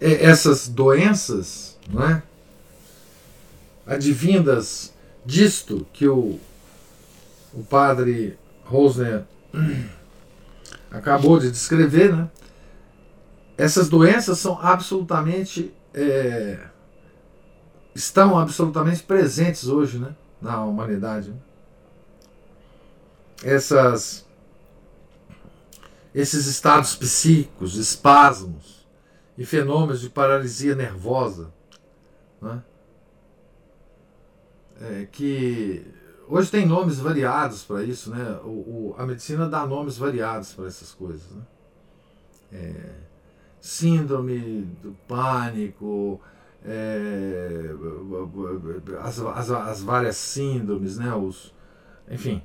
[0.00, 2.22] Essas doenças, não é?
[3.86, 4.92] advindas
[5.24, 6.38] disto que o,
[7.52, 9.24] o padre Rosner
[10.94, 12.30] acabou de descrever, né?
[13.56, 16.58] essas doenças são absolutamente é,
[17.94, 21.32] estão absolutamente presentes hoje né, na humanidade.
[23.42, 24.26] Essas,
[26.14, 28.86] esses estados psíquicos, espasmos
[29.38, 31.52] e fenômenos de paralisia nervosa,
[32.40, 32.62] né,
[34.80, 35.86] é, que
[36.28, 38.38] hoje tem nomes variados para isso, né?
[38.44, 41.42] O, o, a medicina dá nomes variados para essas coisas, né?
[42.52, 42.94] É,
[43.60, 46.20] síndrome do pânico,
[46.64, 47.70] é,
[49.00, 51.54] as, as, as, várias síndromes, né, os,
[52.10, 52.42] enfim,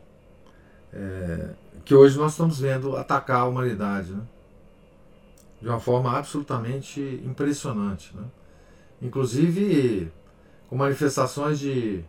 [0.94, 1.50] é,
[1.86, 4.22] que hoje nós estamos vendo atacar a humanidade né,
[5.62, 8.15] de uma forma absolutamente impressionante.
[8.15, 8.24] Né,
[9.02, 10.12] inclusive
[10.68, 12.04] com manifestações de,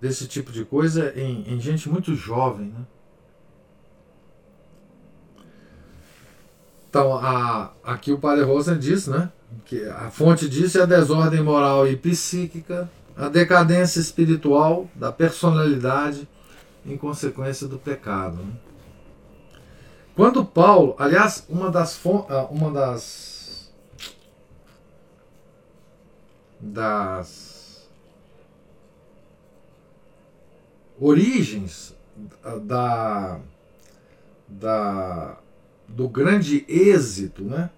[0.00, 2.66] desse tipo de coisa em, em gente muito jovem.
[2.66, 2.84] Né,
[6.88, 9.30] Então, a, aqui o Padre Rosen diz, né?
[9.64, 16.26] Que a fonte disso é a desordem moral e psíquica, a decadência espiritual da personalidade
[16.86, 18.36] em consequência do pecado.
[18.36, 18.52] Né?
[20.16, 23.70] Quando Paulo, aliás, uma das ah, uma das
[26.60, 27.57] das
[31.00, 31.94] origens
[32.64, 33.40] da
[34.48, 35.38] da
[35.88, 37.70] do grande êxito né,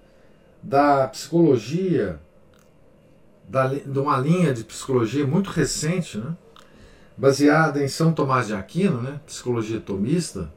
[0.62, 2.18] da psicologia,
[3.48, 6.36] da, de uma linha de psicologia muito recente, né,
[7.16, 10.50] baseada em São Tomás de Aquino, né, psicologia tomista.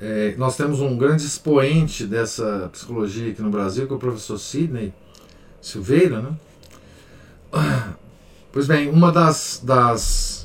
[0.00, 4.38] É, nós temos um grande expoente dessa psicologia aqui no Brasil, que é o professor
[4.38, 4.92] Sidney
[5.60, 6.22] Silveira.
[6.22, 6.36] Né?
[8.52, 10.38] Pois bem, uma das, das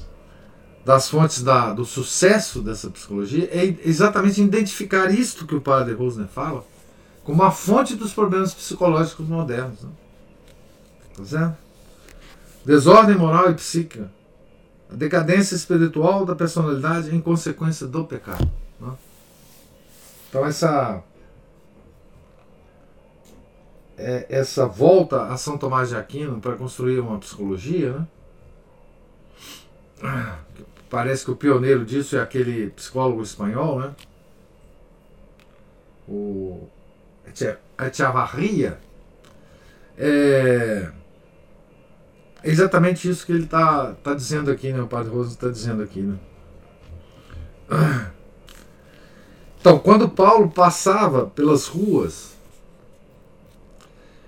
[0.85, 6.27] das fontes da, do sucesso dessa psicologia é exatamente identificar isto que o padre Rosner
[6.27, 6.65] fala
[7.23, 9.81] como a fonte dos problemas psicológicos modernos.
[9.81, 9.89] Né?
[11.15, 11.57] Tá certo?
[12.65, 14.11] Desordem moral e psíquica.
[14.91, 18.49] A decadência espiritual da personalidade em consequência do pecado.
[18.79, 18.91] Né?
[20.29, 21.01] Então essa
[24.03, 28.07] é, essa volta a São Tomás de Aquino para construir uma psicologia, né?
[30.89, 33.95] Parece que o pioneiro disso é aquele psicólogo espanhol, né?
[36.07, 36.67] O
[37.79, 38.77] Echevarria.
[39.97, 40.91] É
[42.43, 44.81] exatamente isso que ele está tá dizendo aqui, né?
[44.81, 46.19] O Padre Rosa está dizendo aqui, né?
[49.59, 52.33] Então, quando Paulo passava pelas ruas,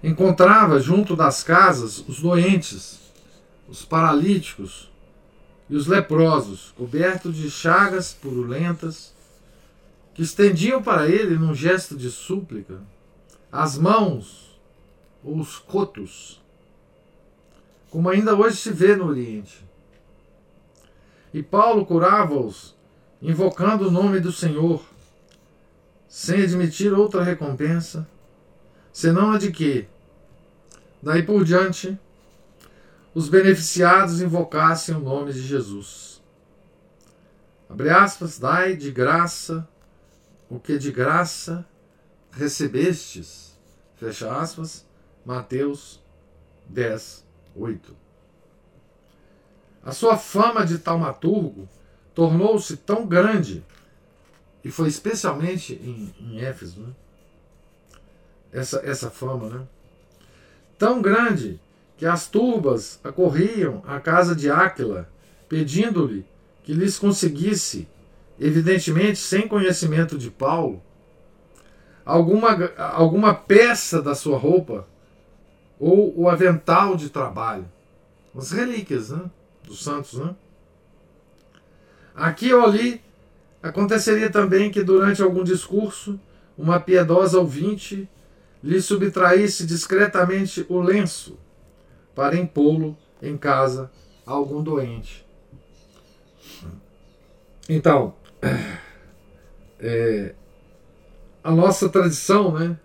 [0.05, 2.99] encontrava junto das casas os doentes,
[3.67, 4.89] os paralíticos,
[5.67, 9.13] e os leprosos, cobertos de chagas purulentas,
[10.13, 12.79] que estendiam para ele, num gesto de súplica,
[13.51, 14.59] as mãos
[15.23, 16.39] ou os cotos,
[17.89, 19.65] como ainda hoje se vê no Oriente.
[21.33, 22.75] E Paulo curava-os,
[23.21, 24.83] invocando o nome do Senhor,
[26.07, 28.07] sem admitir outra recompensa,
[28.93, 29.87] senão a de que,
[31.05, 31.97] daí por diante,
[33.13, 36.19] os beneficiados invocassem o nome de Jesus.
[37.69, 39.67] Abre aspas, dai de graça
[40.49, 41.63] o que de graça
[42.31, 43.55] recebestes.
[43.97, 44.83] Fecha aspas,
[45.23, 46.03] Mateus
[46.67, 47.23] 10,
[47.55, 47.95] 8.
[49.83, 51.69] A sua fama de taumaturgo
[52.15, 53.63] tornou-se tão grande,
[54.63, 56.93] e foi especialmente em, em Éfeso, né?
[58.51, 59.67] essa, essa fama, né?
[60.77, 61.59] Tão grande
[61.97, 65.09] que as turbas acorriam à casa de Áquila,
[65.47, 66.25] pedindo-lhe
[66.63, 67.87] que lhes conseguisse,
[68.39, 70.81] evidentemente sem conhecimento de Paulo,
[72.05, 74.87] alguma, alguma peça da sua roupa
[75.79, 77.65] ou o avental de trabalho,
[78.35, 79.29] as relíquias né,
[79.63, 80.13] dos santos.
[80.19, 80.35] Né?
[82.15, 83.01] Aqui ou ali,
[83.61, 86.19] aconteceria também que durante algum discurso,
[86.57, 88.07] uma piedosa ouvinte
[88.65, 91.37] lhe subtraísse discretamente o lenço
[92.15, 93.91] para impô-lo em casa
[94.25, 95.23] a algum doente.
[97.69, 98.15] Então,
[99.79, 100.33] é,
[101.43, 102.79] a nossa tradição né,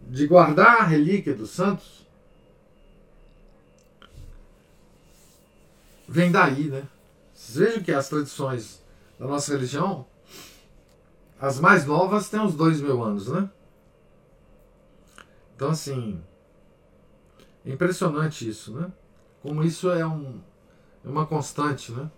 [0.00, 2.06] de guardar a relíquia dos santos
[6.08, 6.84] vem daí, né?
[7.34, 8.82] Vocês vejam que as tradições
[9.18, 10.06] da nossa religião,
[11.38, 13.50] as mais novas têm uns dois mil anos, né?
[15.54, 16.20] Então, assim,
[17.64, 18.90] é impressionante isso, né?
[19.42, 20.40] Como isso é, um,
[21.04, 22.10] é uma constante, né?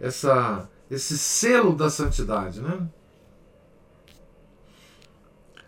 [0.00, 2.88] Essa, esse selo da santidade, né?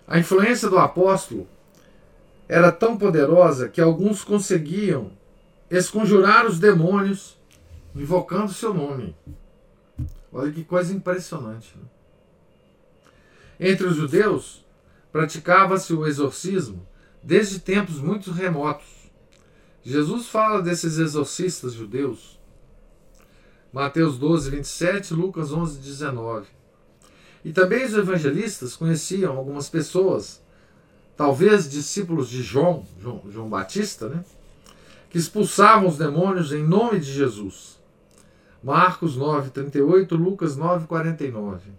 [0.07, 1.47] A influência do apóstolo
[2.49, 5.13] era tão poderosa que alguns conseguiam
[5.71, 7.37] esconjurar os demônios
[7.95, 9.15] invocando seu nome.
[10.33, 11.77] Olha que coisa impressionante.
[11.77, 11.85] Né?
[13.61, 14.65] Entre os judeus,
[15.13, 16.87] praticava-se o exorcismo
[17.23, 18.87] desde tempos muito remotos.
[19.83, 22.39] Jesus fala desses exorcistas judeus.
[23.73, 26.47] Mateus 12, 27, Lucas 11, 19.
[27.45, 30.43] E também os evangelistas conheciam algumas pessoas,
[31.17, 34.25] talvez discípulos de João, João, João Batista, né?
[35.11, 37.79] que expulsavam os demônios em nome de Jesus.
[38.63, 41.71] Marcos 9, 38, Lucas 9, 49.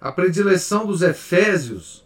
[0.00, 2.04] A predileção dos efésios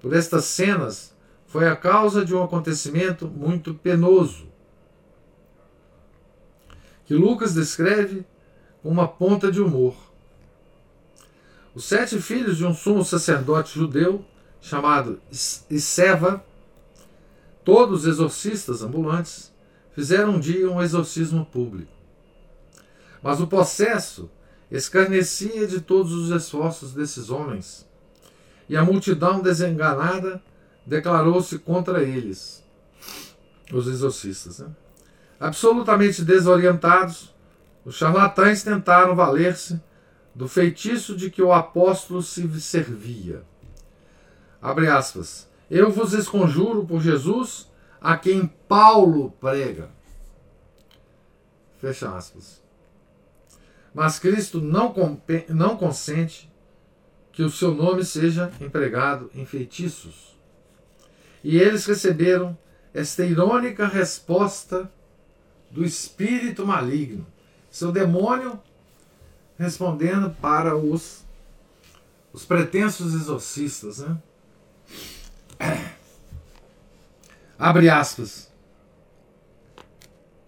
[0.00, 1.14] por estas cenas
[1.46, 4.46] foi a causa de um acontecimento muito penoso,
[7.04, 8.24] que Lucas descreve
[8.82, 9.94] com uma ponta de humor.
[11.74, 14.24] Os sete filhos de um sumo sacerdote judeu
[14.60, 15.20] chamado
[15.70, 16.44] Iseva,
[17.64, 19.52] todos exorcistas ambulantes,
[19.92, 21.92] fizeram um dia um exorcismo público.
[23.22, 24.30] Mas o possesso
[24.70, 27.86] escarnecia de todos os esforços desses homens,
[28.68, 30.42] e a multidão desenganada
[30.84, 32.64] declarou-se contra eles,
[33.72, 34.58] os exorcistas.
[34.58, 34.68] Né?
[35.38, 37.34] Absolutamente desorientados,
[37.84, 39.80] os charlatães tentaram valer-se
[40.34, 43.42] do feitiço de que o apóstolo se servia.
[44.60, 45.48] Abre aspas.
[45.70, 47.68] Eu vos esconjuro por Jesus,
[48.00, 49.90] a quem Paulo prega.
[51.78, 52.65] Fecha aspas.
[53.96, 54.94] Mas Cristo não,
[55.48, 56.52] não consente
[57.32, 60.36] que o seu nome seja empregado em feitiços.
[61.42, 62.58] E eles receberam
[62.92, 64.92] esta irônica resposta
[65.70, 67.26] do espírito maligno.
[67.70, 68.60] Seu demônio
[69.58, 71.24] respondendo para os,
[72.34, 74.00] os pretensos exorcistas.
[74.00, 74.18] Né?
[77.58, 78.52] Abre aspas.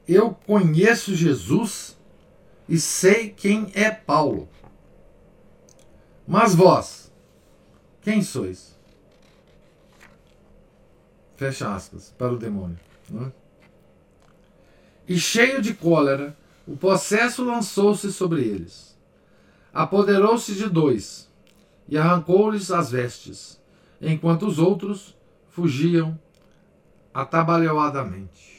[0.07, 1.98] Eu conheço Jesus
[2.69, 4.49] e sei quem é Paulo.
[6.27, 7.11] Mas vós,
[8.03, 8.77] quem sois?
[11.37, 12.79] Fecha aspas, para o demônio.
[13.09, 13.33] Né?
[15.09, 18.99] E cheio de cólera, o possesso lançou-se sobre eles.
[19.73, 21.31] Apoderou-se de dois
[21.89, 23.59] e arrancou-lhes as vestes,
[24.03, 25.17] enquanto os outros
[25.49, 26.19] fugiam
[27.15, 28.58] atabalhoadamente.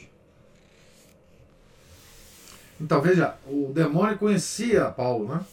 [2.80, 5.44] Então veja, o demônio conhecia Paulo, né?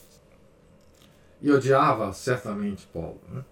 [1.41, 3.43] E odiava certamente Paulo, né?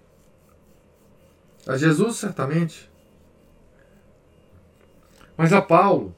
[1.67, 2.89] A Jesus certamente.
[5.35, 6.15] Mas a Paulo,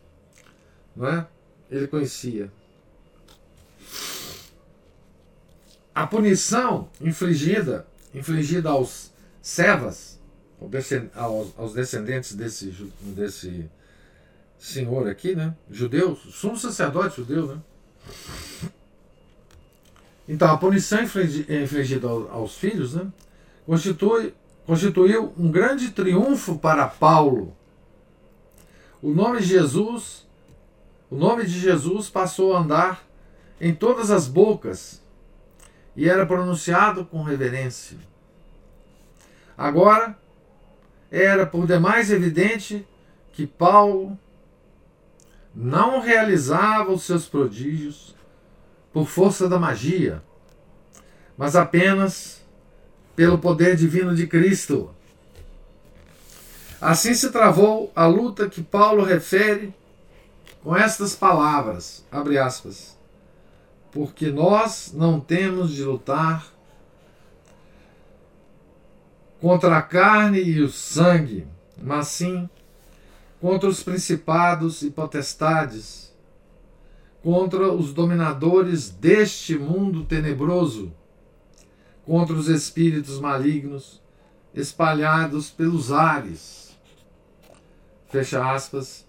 [0.95, 1.25] né?
[1.69, 2.51] Ele conhecia.
[5.95, 10.19] A punição infligida, infligida aos servas,
[11.57, 12.67] aos descendentes desse,
[13.01, 13.67] desse
[14.57, 15.55] senhor aqui, né?
[15.69, 17.61] Judeus, sumo sacerdote judeu, né?
[20.27, 23.07] Então, a punição infligida aos filhos né,
[23.65, 24.33] constitui,
[24.65, 27.55] constituiu um grande triunfo para Paulo.
[29.01, 30.27] O nome de Jesus,
[31.09, 33.07] o nome de Jesus passou a andar
[33.61, 35.01] em todas as bocas
[35.95, 37.97] e era pronunciado com reverência.
[39.57, 40.17] Agora,
[41.09, 42.85] era por demais evidente
[43.31, 44.17] que Paulo
[45.59, 48.15] não realizava os seus prodígios
[48.93, 50.21] por força da magia,
[51.35, 52.45] mas apenas
[53.15, 54.93] pelo poder divino de Cristo.
[56.79, 59.73] Assim se travou a luta que Paulo refere
[60.63, 62.95] com estas palavras, abre aspas,
[63.91, 66.45] porque nós não temos de lutar
[69.41, 71.47] contra a carne e o sangue,
[71.81, 72.47] mas sim
[73.39, 76.13] contra os principados e potestades,
[77.21, 80.93] contra os dominadores deste mundo tenebroso,
[82.05, 84.01] contra os espíritos malignos
[84.53, 86.75] espalhados pelos ares.
[88.09, 89.05] Fecha aspas.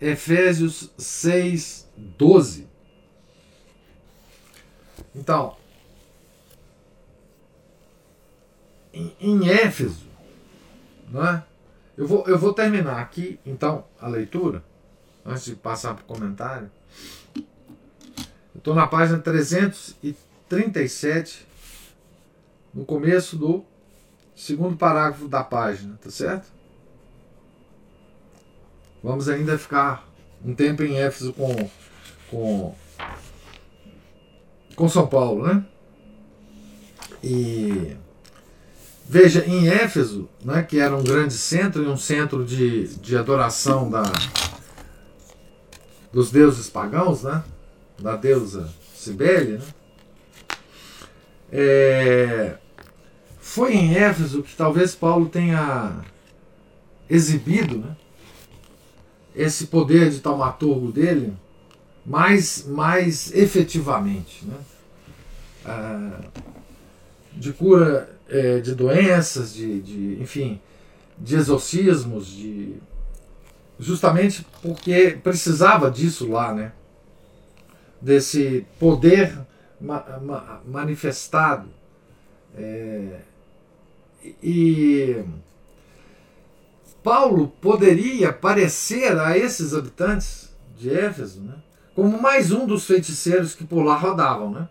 [0.00, 2.68] Efésios 6, 12.
[5.14, 5.56] Então,
[8.92, 10.06] em, Éfeso,
[11.08, 11.44] não é?
[11.96, 14.64] Eu vou, eu vou terminar aqui, então, a leitura,
[15.24, 16.68] antes de passar para o comentário.
[18.54, 21.46] Estou na página 337,
[22.72, 23.64] no começo do
[24.34, 26.52] segundo parágrafo da página, tá certo?
[29.02, 30.06] Vamos ainda ficar
[30.44, 31.54] um tempo em Éfeso com,
[32.30, 32.74] com,
[34.74, 35.64] com São Paulo, né?
[37.22, 37.96] E
[39.06, 43.90] Veja, em Éfeso, né, que era um grande centro e um centro de, de adoração
[43.90, 44.02] da,
[46.12, 47.44] dos deuses pagãos, né,
[47.98, 49.64] da deusa Cibele, né,
[51.52, 52.56] é,
[53.38, 56.00] foi em Éfeso que talvez Paulo tenha
[57.08, 57.94] exibido né,
[59.36, 61.34] esse poder de taumaturgo dele
[62.06, 64.44] mais, mais efetivamente.
[64.46, 64.56] Né,
[65.66, 66.20] ah,
[67.32, 70.60] de cura é, de doenças, de, de, enfim,
[71.18, 72.76] de exorcismos, de
[73.78, 76.72] justamente porque precisava disso lá, né?
[78.00, 79.38] Desse poder
[79.80, 81.68] ma ma manifestado.
[82.56, 83.20] É,
[84.42, 85.24] e
[87.02, 91.56] Paulo poderia parecer a esses habitantes de Éfeso, né?
[91.94, 94.68] Como mais um dos feiticeiros que por lá rodavam, né?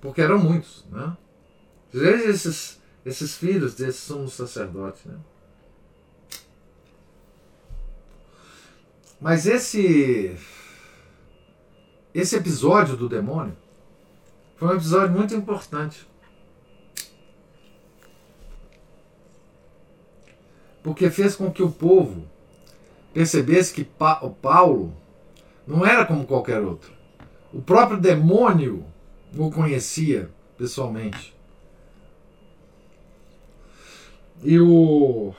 [0.00, 1.16] Porque eram muitos, né?
[1.92, 5.08] Veja esses, esses filhos desse sumo sacerdote.
[5.08, 5.18] Né?
[9.20, 10.36] Mas esse,
[12.14, 13.56] esse episódio do demônio
[14.56, 16.06] foi um episódio muito importante.
[20.82, 22.24] Porque fez com que o povo
[23.12, 23.88] percebesse que
[24.22, 24.94] o Paulo
[25.66, 26.92] não era como qualquer outro.
[27.52, 28.84] O próprio demônio
[29.36, 31.37] o conhecia pessoalmente.
[34.42, 35.34] E, o,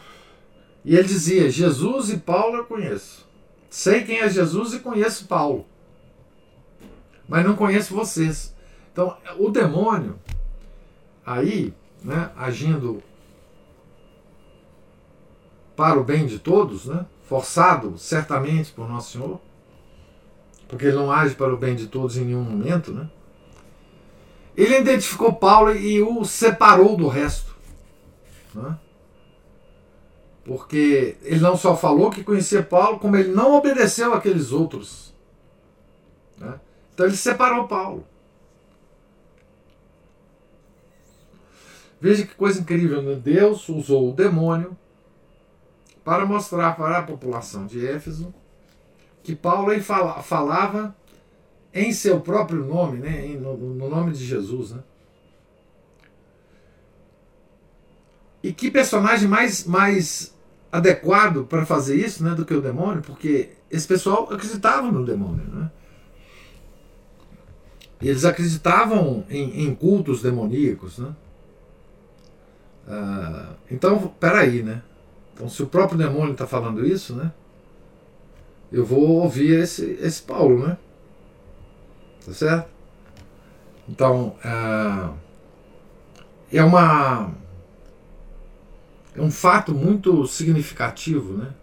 [0.83, 3.27] e ele dizia: Jesus e Paulo eu conheço.
[3.69, 5.65] Sei quem é Jesus e conheço Paulo.
[7.27, 8.55] Mas não conheço vocês.
[8.91, 10.19] Então, o demônio,
[11.25, 11.73] aí,
[12.03, 13.03] né, agindo
[15.75, 19.39] para o bem de todos, né, forçado certamente por Nosso Senhor,
[20.67, 23.09] porque ele não age para o bem de todos em nenhum momento, né?
[24.57, 27.55] Ele identificou Paulo e o separou do resto.
[28.53, 28.77] Né?
[30.49, 35.13] Porque ele não só falou que conhecia Paulo, como ele não obedeceu aqueles outros.
[36.39, 36.59] Né?
[36.91, 38.03] Então ele separou Paulo.
[42.01, 43.13] Veja que coisa incrível, né?
[43.13, 44.75] Deus usou o demônio
[46.03, 48.33] para mostrar para a população de Éfeso
[49.21, 49.71] que Paulo
[50.23, 50.95] falava
[51.71, 53.37] em seu próprio nome, né?
[53.39, 54.71] no, nome de Jesus.
[54.71, 54.81] Né?
[58.41, 60.33] E que personagem mais, mais
[60.71, 65.45] adequado para fazer isso né, do que o demônio, porque esse pessoal acreditava no demônio.
[65.47, 65.71] Né?
[68.01, 70.99] Eles acreditavam em, em cultos demoníacos.
[70.99, 71.13] Né?
[72.87, 74.81] Ah, então, peraí, né?
[75.33, 77.31] Então, se o próprio demônio está falando isso, né?
[78.71, 80.77] Eu vou ouvir esse, esse Paulo, né?
[82.25, 82.69] Tá certo?
[83.87, 85.13] Então, ah,
[86.51, 87.31] é uma
[89.15, 91.53] é um fato muito significativo, né?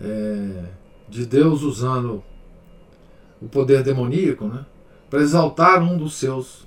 [0.00, 0.64] É,
[1.08, 2.22] de Deus usando
[3.40, 4.64] o poder demoníaco, né?
[5.08, 6.66] Para exaltar um dos seus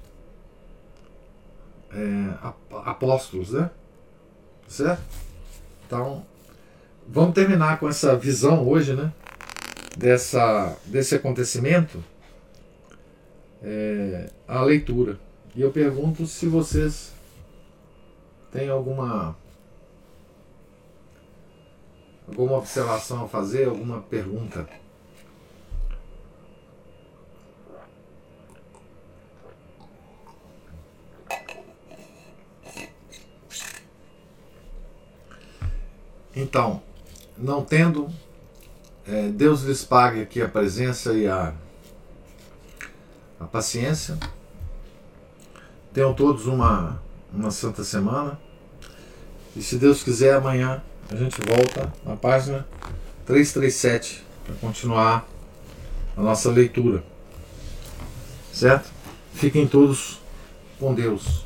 [1.92, 2.34] é,
[2.86, 3.70] apóstolos, né?
[4.68, 5.02] Certo?
[5.86, 6.26] Então,
[7.08, 9.12] vamos terminar com essa visão hoje, né?
[9.98, 12.02] Dessa, desse acontecimento,
[13.62, 15.20] é, a leitura.
[15.54, 17.11] E eu pergunto se vocês
[18.52, 19.36] tem alguma
[22.28, 24.68] alguma observação a fazer, alguma pergunta?
[36.34, 36.82] Então,
[37.38, 38.10] não tendo,
[39.06, 41.54] é, Deus lhes pague aqui a presença e a,
[43.39, 44.18] a paciência.
[45.93, 47.02] Tenham todos uma
[47.34, 48.40] uma santa semana.
[49.56, 52.66] E se Deus quiser, amanhã a gente volta na página
[53.26, 55.28] 337 para continuar
[56.16, 57.04] a nossa leitura.
[58.52, 58.90] Certo?
[59.34, 60.20] Fiquem todos
[60.80, 61.46] com Deus.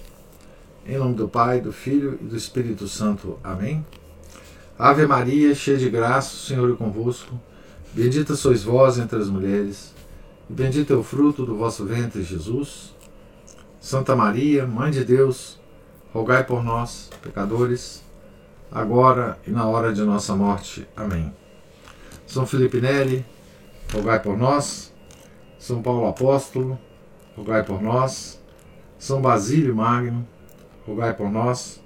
[0.88, 3.40] Em nome do Pai, do Filho e do Espírito Santo.
[3.44, 3.86] Amém.
[4.78, 7.40] Ave Maria, cheia de graça, o Senhor é convosco.
[7.94, 9.94] Bendita sois vós entre as mulheres,
[10.50, 12.94] e bendito é o fruto do vosso ventre, Jesus.
[13.80, 15.58] Santa Maria, Mãe de Deus,
[16.16, 18.01] rogai por nós, pecadores,
[18.72, 20.88] agora e na hora de nossa morte.
[20.95, 21.34] Amém.
[22.26, 23.26] São Felipe Neri,
[23.93, 24.93] rogai por nós.
[25.59, 26.80] São Paulo Apóstolo,
[27.36, 28.41] rogai por nós.
[28.97, 30.26] São Basílio Magno,
[30.88, 31.84] rogai por nós.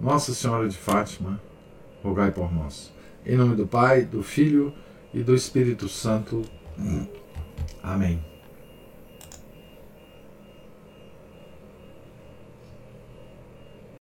[0.00, 1.40] Nossa Senhora de Fátima,
[2.02, 2.92] rogai por nós.
[3.24, 4.74] Em nome do Pai, do Filho
[5.14, 6.42] e do Espírito Santo.
[7.84, 8.29] Amém.